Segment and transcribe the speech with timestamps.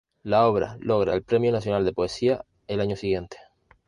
[0.23, 3.37] La obra logra el Premio Nacional de Poesía el año siguiente.